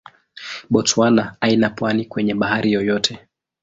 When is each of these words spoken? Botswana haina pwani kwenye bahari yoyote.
Botswana 0.69 1.37
haina 1.41 1.69
pwani 1.69 2.05
kwenye 2.05 2.33
bahari 2.33 2.71
yoyote. 2.71 3.27